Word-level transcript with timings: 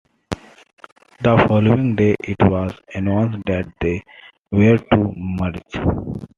The 1.21 1.37
following 1.47 1.95
day 1.95 2.15
it 2.23 2.37
was 2.41 2.73
announced 2.95 3.45
that 3.45 3.71
they 3.81 4.03
were 4.51 4.77
to 4.79 5.13
merge. 5.15 5.75